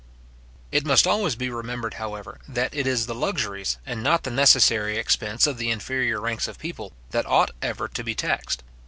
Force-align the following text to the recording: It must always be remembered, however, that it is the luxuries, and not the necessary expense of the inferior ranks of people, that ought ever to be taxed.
It 0.71 0.83
must 0.83 1.05
always 1.05 1.35
be 1.35 1.51
remembered, 1.51 1.93
however, 2.01 2.39
that 2.47 2.73
it 2.73 2.87
is 2.87 3.05
the 3.05 3.13
luxuries, 3.13 3.77
and 3.85 4.01
not 4.01 4.23
the 4.23 4.31
necessary 4.31 4.97
expense 4.97 5.45
of 5.45 5.59
the 5.59 5.69
inferior 5.69 6.19
ranks 6.19 6.47
of 6.47 6.57
people, 6.57 6.93
that 7.11 7.27
ought 7.27 7.51
ever 7.61 7.87
to 7.89 8.03
be 8.03 8.15
taxed. 8.15 8.63